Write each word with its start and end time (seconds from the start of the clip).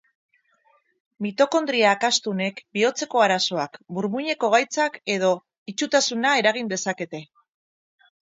Mitokondria 1.25 1.91
akastunek 1.97 2.61
bihotzeko 2.77 3.21
arazoak, 3.25 3.77
burmuineko 3.99 4.51
gaitzak 4.55 4.97
edo 5.17 5.31
itsutasuna 5.73 6.33
eragin 6.43 6.73
dezakete. 6.75 7.21